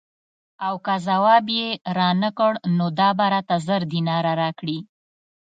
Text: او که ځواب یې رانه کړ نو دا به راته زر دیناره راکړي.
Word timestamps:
او 0.65 0.73
که 0.85 0.95
ځواب 1.07 1.45
یې 1.57 1.67
رانه 1.97 2.29
کړ 2.37 2.53
نو 2.77 2.85
دا 2.99 3.09
به 3.17 3.25
راته 3.33 3.55
زر 3.67 3.81
دیناره 3.93 4.31
راکړي. 4.41 4.77